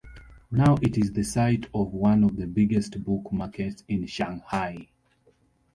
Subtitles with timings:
[0.49, 4.87] Now it is the site of one of the biggest book markets in Shanghai.